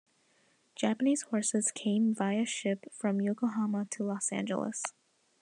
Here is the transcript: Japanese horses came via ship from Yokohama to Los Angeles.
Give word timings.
Japanese 0.75 1.21
horses 1.29 1.71
came 1.71 2.15
via 2.15 2.43
ship 2.43 2.91
from 2.91 3.21
Yokohama 3.21 3.85
to 3.91 4.03
Los 4.03 4.31
Angeles. 4.31 4.81